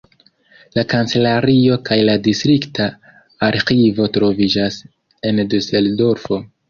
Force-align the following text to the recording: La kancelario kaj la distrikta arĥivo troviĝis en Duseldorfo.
La 0.77 0.83
kancelario 0.93 1.75
kaj 1.89 1.97
la 2.09 2.15
distrikta 2.29 2.87
arĥivo 3.49 4.09
troviĝis 4.17 4.79
en 5.33 5.43
Duseldorfo. 5.53 6.41